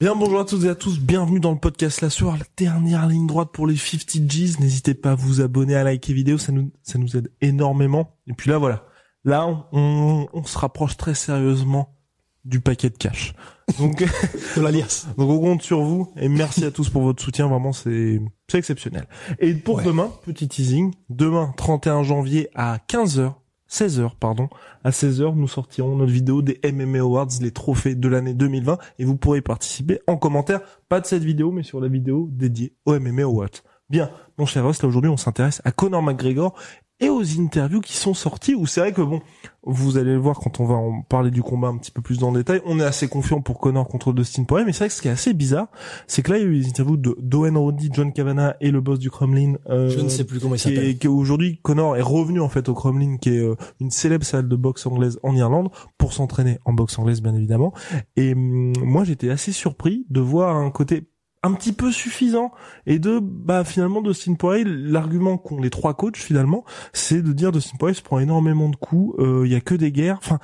[0.00, 3.08] Bien bonjour à toutes et à tous, bienvenue dans le podcast La Soir, la dernière
[3.08, 4.60] ligne droite pour les 50 G's.
[4.60, 8.16] N'hésitez pas à vous abonner, à liker vidéo, ça nous, ça nous aide énormément.
[8.28, 8.84] Et puis là voilà,
[9.24, 11.96] là on, on, se rapproche très sérieusement
[12.44, 13.34] du paquet de cash.
[13.80, 14.04] Donc,
[14.56, 15.08] de l'alias.
[15.16, 18.58] Donc on compte sur vous et merci à tous pour votre soutien, vraiment c'est c'est
[18.58, 19.08] exceptionnel.
[19.40, 23.32] Et pour demain, petit teasing, demain 31 janvier à 15h,
[23.70, 24.48] 16h, pardon.
[24.84, 29.04] À 16h, nous sortirons notre vidéo des MMA Awards, les trophées de l'année 2020, et
[29.04, 32.98] vous pourrez participer en commentaire, pas de cette vidéo, mais sur la vidéo dédiée aux
[32.98, 33.62] MMA Awards.
[33.90, 36.54] Bien, mon cher Ross, là aujourd'hui, on s'intéresse à Conor McGregor
[37.00, 39.20] et aux interviews qui sont sorties où c'est vrai que bon,
[39.62, 42.18] vous allez le voir quand on va en parler du combat un petit peu plus
[42.18, 44.88] dans le détail, on est assez confiant pour Connor contre Dustin Poirier, mais c'est vrai
[44.88, 45.68] que ce qui est assez bizarre,
[46.06, 48.70] c'est que là il y a eu les interviews de d'Owen Roddy, John Kavanagh et
[48.70, 49.54] le boss du Kremlin.
[49.68, 50.84] Euh, Je ne sais plus comment il s'appelle.
[50.84, 54.48] Et qu'aujourd'hui Connor est revenu en fait au Kremlin, qui est euh, une célèbre salle
[54.48, 57.72] de boxe anglaise en Irlande, pour s'entraîner en boxe anglaise bien évidemment.
[58.16, 61.08] Et hum, moi j'étais assez surpris de voir un côté
[61.42, 62.52] un petit peu suffisant.
[62.86, 67.52] Et de bah finalement Dustin Poirier l'argument qu'ont les trois coachs finalement c'est de dire
[67.52, 70.18] Dustin Poirier se prend énormément de coups euh, il y a que des guerres.
[70.18, 70.38] Enfin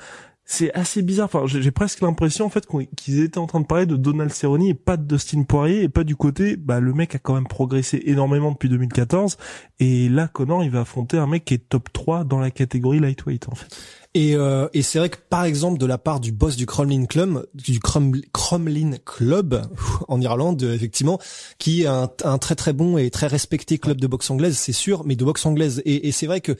[0.45, 1.25] c'est assez bizarre.
[1.25, 4.61] Enfin, j'ai presque l'impression en fait qu'ils étaient en train de parler de Donald Cerrone
[4.61, 6.55] et pas de Dustin Poirier et pas du côté.
[6.55, 9.37] Bah, le mec a quand même progressé énormément depuis 2014
[9.79, 12.99] et là, Connor, il va affronter un mec qui est top 3 dans la catégorie
[12.99, 13.75] lightweight en fait.
[14.13, 17.05] Et, euh, et c'est vrai que par exemple de la part du boss du Cromlin
[17.05, 19.67] Club, du Cromlin Club
[20.07, 21.19] en Irlande, effectivement,
[21.57, 25.03] qui est un, très très bon et très respecté club de boxe anglaise, c'est sûr,
[25.05, 25.81] mais de boxe anglaise.
[25.85, 26.55] Et c'est vrai que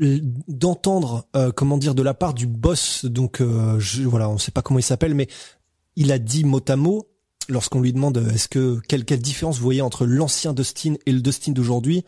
[0.00, 3.04] d'entendre euh, comment dire de la part du boss.
[3.04, 5.28] Donc euh, voilà on sait pas comment il s'appelle mais
[5.96, 7.08] il a dit mot à mot
[7.48, 11.20] lorsqu'on lui demande est-ce que quelle quelle différence vous voyez entre l'ancien Dustin et le
[11.20, 12.04] Dustin d'aujourd'hui?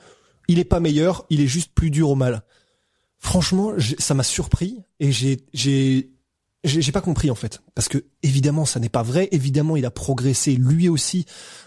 [0.49, 2.43] Il est pas meilleur il est juste plus dur au mal.
[3.19, 6.16] Franchement ça m'a surpris et j'ai
[6.67, 7.63] j'ai pas compris en fait.
[7.75, 9.29] Parce que évidemment ça n'est pas vrai.
[9.33, 11.27] Évidemment il a progressé lui aussi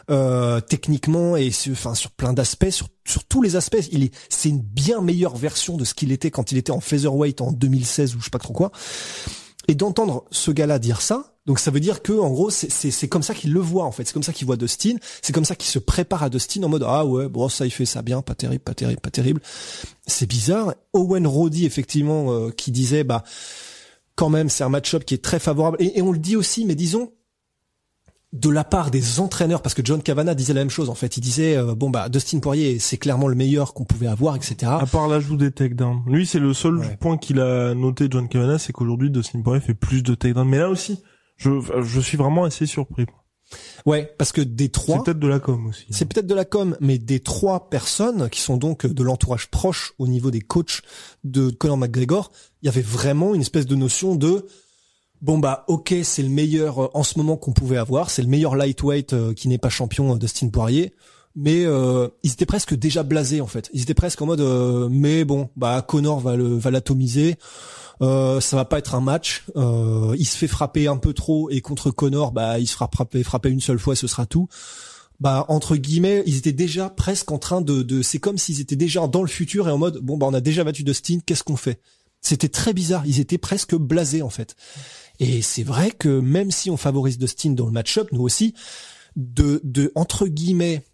[0.09, 3.87] euh, techniquement et sur, enfin sur plein d'aspects sur sur tous les aspects.
[3.91, 6.79] Il est c'est une bien meilleure version de ce qu'il était quand il était en
[6.79, 8.71] featherweight en 2016 ou je sais pas trop quoi.
[9.67, 13.23] Et d'entendre ce gars-là dire ça donc ça veut dire que en gros c'est comme
[13.23, 14.05] ça qu'il le voit en fait.
[14.05, 14.97] C'est comme ça qu'il voit Dustin.
[15.23, 17.71] C'est comme ça qu'il se prépare à Dustin en mode ah ouais bon ça il
[17.71, 19.41] fait ça bien pas terrible pas terrible pas terrible.
[20.05, 20.75] C'est bizarre.
[20.93, 23.23] Owen Roddy effectivement euh, qui disait bah
[24.19, 25.77] quand même, c'est un match-up qui est très favorable.
[25.79, 27.13] Et, on le dit aussi, mais disons,
[28.33, 31.15] de la part des entraîneurs, parce que John Cavana disait la même chose en fait.
[31.15, 34.71] Il disait euh, bon bah Dustin Poirier c'est clairement le meilleur qu'on pouvait avoir, etc.
[34.79, 36.03] À part l'ajout des takedowns.
[36.05, 39.73] Lui c'est le seul point qu'il a noté John Cavana, c'est qu'aujourd'hui Dustin Poirier fait
[39.73, 40.47] plus de takedowns.
[40.47, 41.01] Mais là aussi,
[41.37, 41.49] je
[41.81, 43.07] je suis vraiment assez surpris.
[43.85, 44.97] Ouais, parce que des trois.
[44.97, 45.85] C'est peut-être de la com aussi.
[45.89, 49.93] C'est peut-être de la com, mais des trois personnes qui sont donc de l'entourage proche
[49.97, 50.81] au niveau des coachs
[51.23, 54.45] de Conor McGregor, il y avait vraiment une espèce de notion de
[55.21, 58.29] bon bah ok c'est le meilleur euh, en ce moment qu'on pouvait avoir, c'est le
[58.29, 60.93] meilleur lightweight euh, qui n'est pas champion euh, Dustin Poirier.
[61.35, 61.65] Mais
[62.23, 63.69] ils étaient presque déjà blasés en fait.
[63.73, 64.41] Ils étaient presque en mode
[64.91, 67.37] mais bon bah Conor va le va l'atomiser.
[68.01, 69.43] Euh, ça va pas être un match.
[69.55, 72.89] Euh, il se fait frapper un peu trop et contre Connor, bah il se fera
[72.91, 74.47] frapper, frapper une seule fois, ce sera tout.
[75.19, 78.77] Bah entre guillemets, ils étaient déjà presque en train de, de c'est comme s'ils étaient
[78.77, 81.43] déjà dans le futur et en mode bon bah on a déjà battu Dustin, qu'est-ce
[81.43, 81.79] qu'on fait?
[82.21, 83.03] C'était très bizarre.
[83.05, 84.55] Ils étaient presque blasés en fait.
[85.19, 88.53] Et c'est vrai que même si on favorise Dustin dans le match-up, nous aussi,
[89.17, 90.85] de, de entre guillemets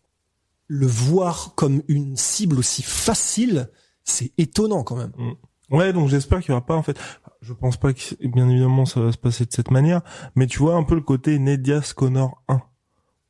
[0.67, 3.69] le voir comme une cible aussi facile,
[4.03, 5.11] c'est étonnant quand même.
[5.17, 5.75] Mm.
[5.75, 6.97] Ouais, donc j'espère qu'il y aura pas en fait.
[7.41, 10.01] Je pense pas que bien évidemment ça va se passer de cette manière,
[10.35, 12.61] mais tu vois un peu le côté Nedias Connor 1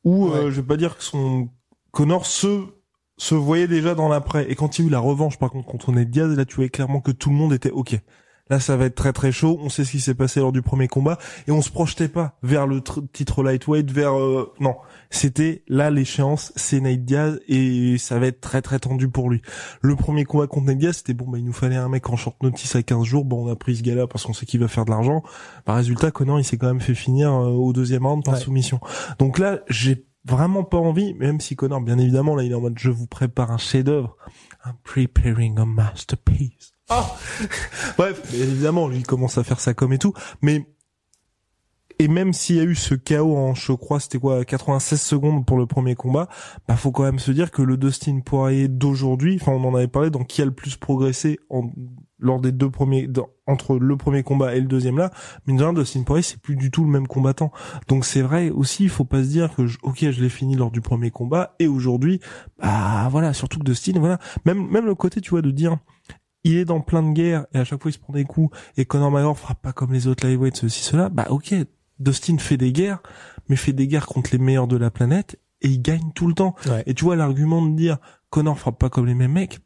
[0.04, 1.48] où euh, je vais pas dire que son
[1.90, 2.64] Connor se
[3.18, 5.66] se voyait déjà dans l'après et quand il y a eu la revanche par contre
[5.66, 7.98] contre Ned là tu voyais clairement que tout le monde était OK.
[8.48, 9.58] Là, ça va être très très chaud.
[9.60, 12.38] On sait ce qui s'est passé lors du premier combat et on se projetait pas
[12.42, 12.80] vers le
[13.12, 14.76] titre lightweight, vers euh, non.
[15.10, 19.42] C'était là l'échéance, c'est Nate Diaz et ça va être très très tendu pour lui.
[19.80, 22.16] Le premier combat contre Nate Diaz, c'était bon, bah il nous fallait un mec en
[22.16, 23.24] short notice à 15 jours.
[23.24, 25.24] Bon, on a pris ce gars-là parce qu'on sait qu'il va faire de l'argent.
[25.64, 28.78] Par résultat, Conan, il s'est quand même fait finir euh, au deuxième round par soumission.
[29.18, 32.60] Donc là, j'ai vraiment pas envie, même si Connor, bien évidemment, là, il est en
[32.60, 34.16] mode je vous prépare un chef-d'œuvre.
[34.64, 36.75] I'm preparing a masterpiece.
[36.90, 37.02] Oh
[37.98, 40.66] Bref, évidemment, lui il commence à faire ça comme et tout, mais
[41.98, 45.46] et même s'il y a eu ce chaos en, je crois, c'était quoi, 96 secondes
[45.46, 46.28] pour le premier combat,
[46.68, 49.88] bah faut quand même se dire que le Dustin Poirier d'aujourd'hui, enfin on en avait
[49.88, 51.70] parlé, donc qui a le plus progressé en,
[52.18, 53.08] lors des deux premiers,
[53.46, 55.10] entre le premier combat et le deuxième là,
[55.46, 57.50] mine de rien, Dustin Poirier c'est plus du tout le même combattant.
[57.88, 60.70] Donc c'est vrai aussi, il faut pas se dire que ok je l'ai fini lors
[60.70, 62.20] du premier combat et aujourd'hui,
[62.60, 65.78] bah voilà, surtout que Dustin, voilà, même même le côté tu vois de dire
[66.46, 68.56] il est dans plein de guerres et à chaque fois il se prend des coups
[68.76, 71.08] et Conor McGregor frappe pas comme les autres lightweights ceci cela.
[71.08, 71.54] Bah ok
[71.98, 73.02] Dustin fait des guerres
[73.48, 76.34] mais fait des guerres contre les meilleurs de la planète et il gagne tout le
[76.34, 76.54] temps.
[76.86, 77.98] Et tu vois l'argument de dire
[78.30, 79.58] Conor frappe pas comme les mêmes mecs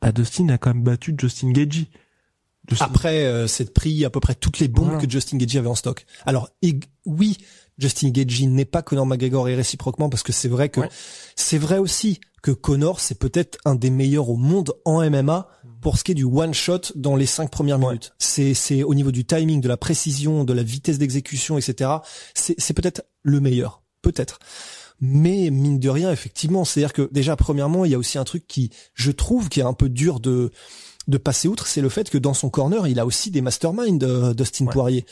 [0.00, 1.88] bah Dustin a quand même battu Justin Gagey.
[2.80, 5.74] Après euh, c'est pris à peu près toutes les bombes que Justin Gagey avait en
[5.74, 6.06] stock.
[6.24, 6.48] Alors
[7.04, 7.36] oui
[7.78, 10.80] Justin Gagey n'est pas Conor McGregor et réciproquement parce que c'est vrai que
[11.36, 15.48] c'est vrai aussi que Conor c'est peut-être un des meilleurs au monde en MMA
[15.80, 18.12] pour ce qui est du one shot dans les cinq premières minutes.
[18.18, 21.90] C'est c'est au niveau du timing, de la précision, de la vitesse d'exécution, etc.
[22.34, 24.38] C'est c'est peut-être le meilleur, peut-être.
[25.00, 28.48] Mais mine de rien, effectivement, c'est-à-dire que déjà premièrement, il y a aussi un truc
[28.48, 30.50] qui, je trouve, qui est un peu dur de
[31.06, 34.04] de passer outre, c'est le fait que dans son corner, il a aussi des masterminds,
[34.04, 35.06] euh, Dustin Poirier.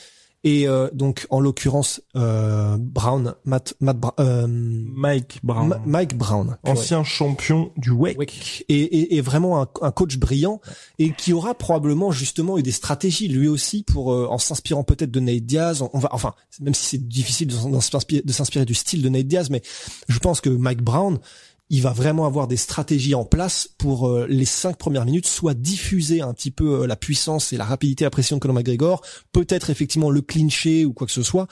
[0.47, 7.03] Et euh, donc en l'occurrence euh, Brown, Matt, Matt euh, Mike Brown, Mike Brown, ancien
[7.03, 10.61] champion du WEC, et, et, et, vraiment un, un, coach brillant
[11.01, 15.11] et qui aura probablement justement eu des stratégies lui aussi pour euh, en s'inspirant peut-être
[15.11, 15.83] de Nate Diaz.
[15.93, 19.63] On, va, enfin même si c'est difficile de s'inspirer du style de Nate Diaz, mais
[20.07, 21.19] je pense que Mike Brown
[21.69, 25.55] il va vraiment avoir des stratégies en place pour euh, les cinq premières minutes, soit
[25.55, 29.03] diffuser un petit peu euh, la puissance et la rapidité à pression de Conor McGregor,
[29.33, 31.49] peut-être effectivement le clincher ou quoi que ce soit,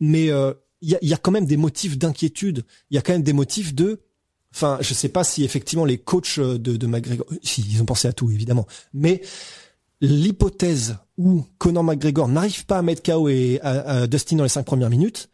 [0.00, 3.02] mais euh, il y, a, y, a, quand même des motifs d'inquiétude, il y a
[3.02, 4.00] quand même des motifs de,
[4.52, 8.08] enfin, je sais pas si effectivement les coachs de, de McGregor, si ils ont pensé
[8.08, 9.22] à tout évidemment, mais
[10.00, 14.64] l'hypothèse où Conor McGregor n'arrive pas à mettre KO et à Dustin dans les cinq
[14.64, 15.30] premières minutes,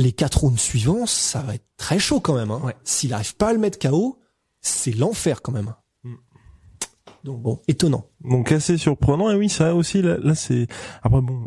[0.00, 2.50] les quatre rounds suivants, ça va être très chaud quand même.
[2.50, 2.72] Hein.
[2.84, 4.18] S'il n'arrive pas à le mettre KO,
[4.60, 5.74] c'est l'enfer quand même.
[6.04, 6.14] Mm.
[7.24, 8.06] Donc bon, étonnant.
[8.22, 9.30] Donc assez surprenant.
[9.30, 10.66] Et oui, ça aussi, là, là c'est...
[11.02, 11.46] Après bon,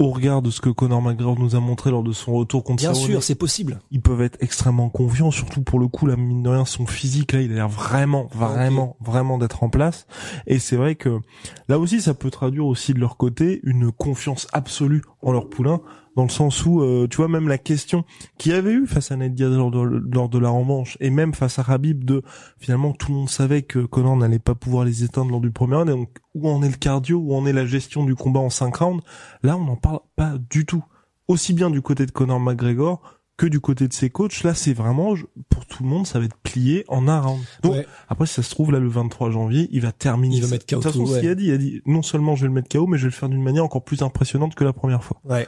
[0.00, 2.82] au regard de ce que Conor McGregor nous a montré lors de son retour contre
[2.82, 3.80] Bien sûr, c'est possible.
[3.90, 7.32] Ils peuvent être extrêmement confiants, surtout pour le coup, la mine de rien, son physique,
[7.32, 10.06] là, il a l'air vraiment, vraiment, vraiment d'être en place.
[10.46, 11.18] Et c'est vrai que
[11.68, 15.80] là aussi, ça peut traduire aussi de leur côté une confiance absolue en leur poulain
[16.18, 18.04] dans le sens où, euh, tu vois, même la question
[18.38, 21.60] qu'il y avait eu face à Ned Diaz lors de, la revanche, et même face
[21.60, 22.24] à Rabib, de
[22.58, 25.76] finalement tout le monde savait que Conor n'allait pas pouvoir les éteindre lors du premier
[25.76, 28.40] round, et donc où en est le cardio, où en est la gestion du combat
[28.40, 29.00] en cinq rounds,
[29.44, 30.82] là on n'en parle pas du tout.
[31.28, 33.00] Aussi bien du côté de Conor McGregor
[33.36, 35.14] que du côté de ses coachs, là c'est vraiment
[35.48, 37.44] pour tout le monde ça va être plié en un round.
[37.62, 37.76] Donc
[38.08, 40.34] après si ça se trouve là le 23 janvier, il va terminer.
[40.34, 40.78] Il va mettre KO.
[40.78, 42.54] De toute façon, ce qu'il a dit, il a dit non seulement je vais le
[42.54, 45.04] mettre KO, mais je vais le faire d'une manière encore plus impressionnante que la première
[45.04, 45.20] fois.
[45.24, 45.46] Ouais.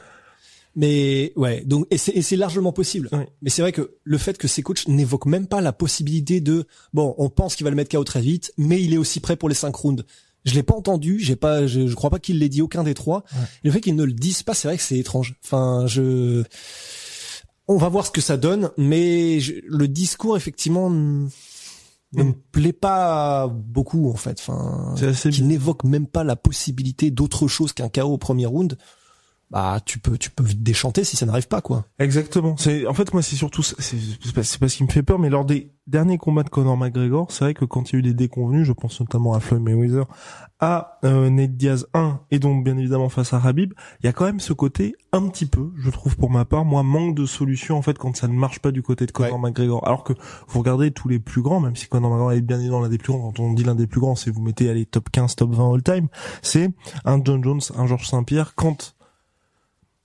[0.75, 3.09] Mais ouais, donc et c'est largement possible.
[3.41, 6.65] Mais c'est vrai que le fait que ces coachs n'évoquent même pas la possibilité de
[6.93, 9.35] bon, on pense qu'il va le mettre KO très vite, mais il est aussi prêt
[9.35, 10.05] pour les cinq rounds.
[10.45, 12.95] Je l'ai pas entendu, j'ai pas, je, je crois pas qu'il l'ait dit aucun des
[12.95, 13.23] trois.
[13.63, 15.35] Le fait qu'ils ne le disent pas, c'est vrai que c'est étrange.
[15.43, 16.43] Enfin, je,
[17.67, 21.27] on va voir ce que ça donne, mais le discours effectivement ne
[22.13, 24.39] me plaît pas beaucoup en fait.
[24.39, 24.95] Enfin,
[25.31, 28.77] qui n'évoque même pas la possibilité d'autre chose qu'un KO au premier round
[29.51, 31.85] bah tu peux tu peux déchanter si ça n'arrive pas quoi.
[31.99, 32.55] Exactement.
[32.57, 33.97] C'est en fait moi c'est surtout c'est
[34.33, 37.31] pas, pas ce qui me fait peur mais lors des derniers combats de Conor McGregor,
[37.31, 39.61] c'est vrai que quand il y a eu des déconvenus, je pense notamment à Floyd
[39.61, 40.05] Mayweather,
[40.61, 44.13] à euh, Nate Diaz 1 et donc bien évidemment face à Habib, il y a
[44.13, 47.25] quand même ce côté un petit peu, je trouve pour ma part, moi manque de
[47.25, 49.85] solution en fait quand ça ne marche pas du côté de Conor McGregor.
[49.85, 50.13] Alors que
[50.47, 52.97] vous regardez tous les plus grands, même si Conor McGregor est bien évidemment l'un des
[52.97, 55.35] plus grands, quand on dit l'un des plus grands, c'est vous mettez les top 15,
[55.35, 56.07] top 20 all time,
[56.41, 56.69] c'est
[57.03, 58.95] un John Jones, un George Saint-Pierre quand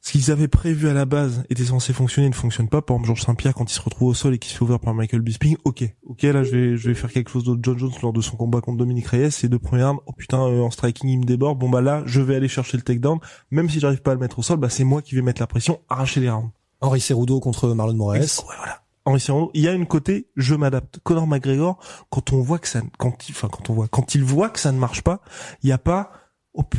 [0.07, 2.81] ce qu'ils avaient prévu à la base était censé fonctionner ne fonctionne pas.
[2.81, 4.79] Par exemple, Georges Saint-Pierre, quand il se retrouve au sol et qu'il se fait ouvrir
[4.79, 7.59] par Michael Bisping, ok, ok, là, je vais, je vais faire quelque chose d'autre.
[7.65, 10.41] John Jones, lors de son combat contre Dominique Reyes, c'est deux premières armes, oh putain,
[10.47, 13.19] euh, en striking, il me déborde, bon bah là, je vais aller chercher le takedown,
[13.51, 15.43] même si j'arrive pas à le mettre au sol, bah c'est moi qui vais mettre
[15.43, 16.53] la pression, arracher les rounds.
[16.81, 18.45] Henri Cerudo contre Marlon Moraes.
[18.49, 18.83] Ouais, voilà.
[19.07, 21.01] Henri Cerudo, il y a une côté, je m'adapte.
[21.03, 24.23] Conor McGregor, quand on voit que ça, quand il, enfin, quand on voit, quand il
[24.23, 25.21] voit que ça ne marche pas,
[25.65, 26.13] il y a pas,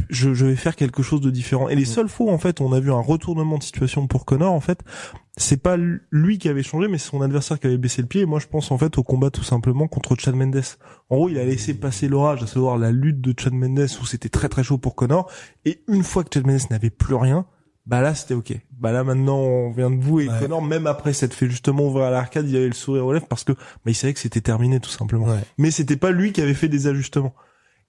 [0.10, 1.70] je, je, vais faire quelque chose de différent.
[1.70, 1.86] Et les mm.
[1.86, 4.80] seules fois en fait on a vu un retournement de situation pour Connor en fait,
[5.36, 5.78] c'est pas
[6.12, 8.22] lui qui avait changé, mais c'est son adversaire qui avait baissé le pied.
[8.22, 10.62] Et moi je pense en fait au combat tout simplement contre Chad Mendes.
[11.10, 14.06] En gros il a laissé passer l'orage, à savoir la lutte de Chad Mendes où
[14.06, 15.30] c'était très très chaud pour Connor.
[15.66, 17.46] Et une fois que Chad Mendes n'avait plus rien,
[17.86, 18.54] bah là c'était ok.
[18.72, 22.06] Bah là maintenant on vient de vous et Connor même après s'être fait justement ouvrir
[22.06, 24.42] à l'arcade, il avait le sourire aux lèvres parce que bah, il savait que c'était
[24.42, 25.28] terminé tout simplement.
[25.58, 27.34] Mais c'était pas lui qui avait fait des ajustements.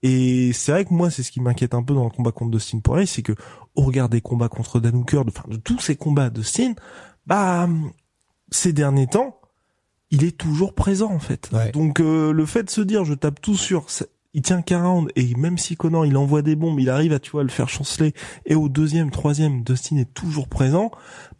[0.02, 2.52] Et c'est vrai que moi, c'est ce qui m'inquiète un peu dans le combat contre
[2.52, 3.33] Dustin Poirier, c'est que
[3.75, 6.75] au regard des combats contre Dan Hooker, de, enfin, de tous ces combats de Dustin,
[7.26, 7.69] bah,
[8.50, 9.40] ces derniers temps,
[10.11, 11.50] il est toujours présent en fait.
[11.73, 13.87] Donc euh, le fait de se dire je tape tout sur
[14.35, 17.19] il tient qu'un round et même si Connor il envoie des bombes, il arrive à
[17.19, 18.14] tu vois le faire chanceler
[18.47, 20.90] et au deuxième, troisième, Dustin est toujours présent,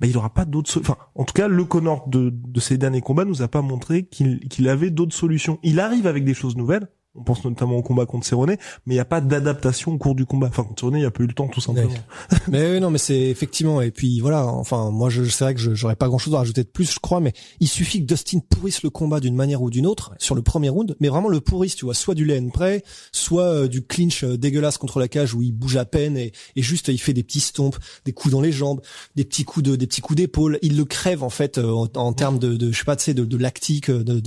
[0.00, 3.00] bah il aura pas d'autres enfin en tout cas le Connor de, de ces derniers
[3.00, 5.59] combats nous a pas montré qu'il qu'il avait d'autres solutions.
[5.62, 8.50] Il arrive avec des choses nouvelles, on pense notamment au combat contre Cerrone,
[8.87, 10.48] mais il n'y a pas d'adaptation au cours du combat.
[10.48, 11.90] Enfin, contre Cerrone, il n'y a pas eu le temps, tout simplement.
[12.48, 13.80] mais non, mais c'est effectivement.
[13.80, 14.46] Et puis voilà.
[14.46, 17.20] Enfin, moi, je, c'est vrai que j'aurais pas grand-chose à rajouter de plus, je crois.
[17.20, 20.42] Mais il suffit que Dustin pourrisse le combat d'une manière ou d'une autre sur le
[20.42, 22.82] premier round, mais vraiment le pourrisse, tu vois, soit du lane près,
[23.12, 26.32] soit euh, du clinch euh, dégueulasse contre la cage où il bouge à peine et,
[26.56, 28.80] et juste il fait des petits stompes, des coups dans les jambes,
[29.16, 30.58] des petits coups de, des petits coups d'épaule.
[30.62, 33.14] Il le crève en fait euh, en, termes de, de, je sais pas, tu sais,
[33.14, 34.22] de, de lactique, de,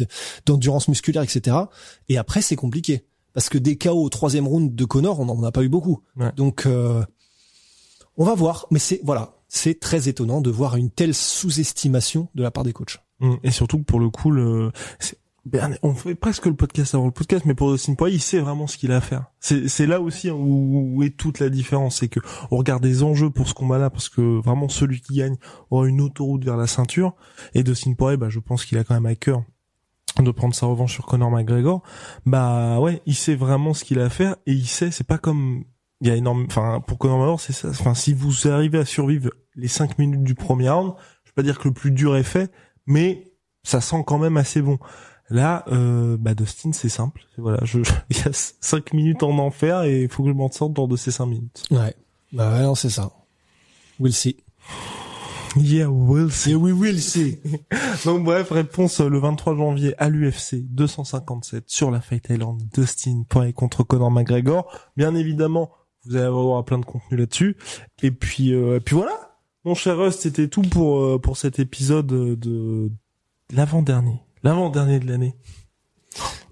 [0.45, 1.57] d'endurance musculaire, etc.
[2.09, 2.80] Et après, c'est compliqué
[3.33, 6.01] parce que des KO au troisième round de Connor, on n'en a pas eu beaucoup.
[6.35, 7.03] Donc, euh,
[8.17, 8.67] on va voir.
[8.71, 12.73] Mais c'est voilà, c'est très étonnant de voir une telle sous-estimation de la part des
[12.73, 12.99] coachs.
[13.19, 13.35] Mmh.
[13.43, 14.71] Et surtout pour le coup, le,
[15.81, 18.67] on fait presque le podcast avant le podcast, mais pour Dustin Poirier, il sait vraiment
[18.67, 19.25] ce qu'il a à faire.
[19.39, 22.19] C'est là aussi où, est toute la différence, c'est que
[22.51, 25.37] on regarde des enjeux pour ce combat-là, parce que vraiment celui qui gagne
[25.69, 27.15] aura une autoroute vers la ceinture.
[27.53, 29.43] Et Dustin Poirier, bah, je pense qu'il a quand même à cœur
[30.19, 31.81] de prendre sa revanche sur Conor McGregor,
[32.25, 35.17] bah ouais, il sait vraiment ce qu'il a à faire et il sait, c'est pas
[35.17, 35.63] comme
[36.01, 38.85] il y a énorme, enfin pour Conor McGregor c'est ça, enfin si vous arrivez à
[38.85, 42.15] survivre les cinq minutes du premier round, je vais pas dire que le plus dur
[42.17, 42.51] est fait,
[42.85, 43.31] mais
[43.63, 44.79] ça sent quand même assez bon.
[45.29, 49.83] Là, euh, bah Dustin c'est simple, voilà, je, il y a cinq minutes en enfer
[49.83, 51.63] et il faut que je m'en sorte dans de ces cinq minutes.
[51.71, 51.95] Ouais,
[52.33, 53.11] bah ouais non c'est ça.
[53.99, 54.35] We'll see.
[55.55, 56.55] Yeah, we'll see.
[56.55, 57.39] we will see.
[58.05, 62.61] Donc bref, réponse euh, le 23 janvier à l'UFC 257 sur la Fight Island.
[62.73, 64.71] Dustin Poirier contre Conor McGregor.
[64.95, 65.71] Bien évidemment,
[66.05, 67.57] vous allez avoir plein de contenu là-dessus.
[68.01, 69.37] Et puis, euh, et puis voilà.
[69.65, 72.91] Mon cher Rust, c'était tout pour euh, pour cet épisode de
[73.53, 75.35] l'avant-dernier, l'avant-dernier de l'année.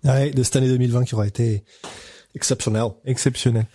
[0.03, 1.63] Ouais, de cette année 2020 qui aura été
[2.36, 2.84] exceptionnel.
[3.06, 3.65] Exceptionnel.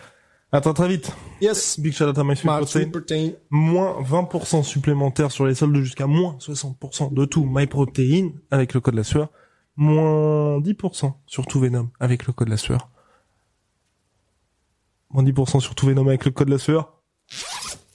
[0.54, 1.10] Attends très vite.
[1.40, 1.80] Yes.
[1.80, 3.32] Big shout out à My Sweet Protein.
[3.50, 8.80] Moins 20% supplémentaire sur les soldes jusqu'à moins 60% de tout My Protein avec le
[8.80, 9.30] code la sueur.
[9.74, 12.88] Moins 10% sur tout Venom avec le code la sueur.
[15.10, 17.00] Moins 10% sur tout Venom avec le code la sueur.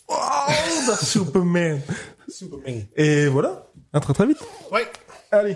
[0.10, 0.16] Oh,
[1.01, 1.80] Superman.
[2.28, 2.88] Superman.
[2.98, 3.70] Et voilà.
[3.94, 4.46] À très très vite.
[4.70, 4.86] Ouais.
[5.32, 5.56] Allez.